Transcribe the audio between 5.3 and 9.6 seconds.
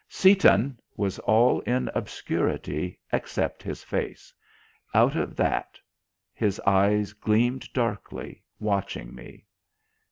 that his eyes gleamed darkly, watching me.